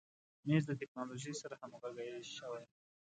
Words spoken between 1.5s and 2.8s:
همغږی شوی.